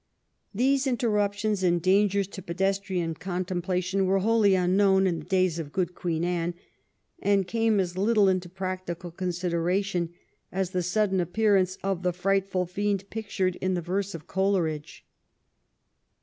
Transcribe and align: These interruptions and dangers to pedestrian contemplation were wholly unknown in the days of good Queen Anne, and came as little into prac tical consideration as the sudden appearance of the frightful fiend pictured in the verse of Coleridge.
These 0.51 0.87
interruptions 0.87 1.61
and 1.61 1.79
dangers 1.79 2.27
to 2.29 2.41
pedestrian 2.41 3.13
contemplation 3.13 4.07
were 4.07 4.17
wholly 4.17 4.55
unknown 4.55 5.05
in 5.05 5.19
the 5.19 5.25
days 5.25 5.59
of 5.59 5.71
good 5.71 5.93
Queen 5.93 6.23
Anne, 6.23 6.55
and 7.21 7.47
came 7.47 7.79
as 7.79 7.99
little 7.99 8.27
into 8.27 8.49
prac 8.49 8.87
tical 8.87 9.15
consideration 9.15 10.11
as 10.51 10.71
the 10.71 10.81
sudden 10.81 11.19
appearance 11.19 11.77
of 11.83 12.01
the 12.01 12.13
frightful 12.13 12.65
fiend 12.65 13.11
pictured 13.11 13.57
in 13.57 13.75
the 13.75 13.81
verse 13.83 14.15
of 14.15 14.25
Coleridge. 14.25 15.05